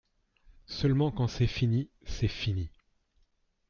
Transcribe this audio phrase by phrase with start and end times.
[0.65, 2.71] Seulement, quand c'est fini, c'est fini.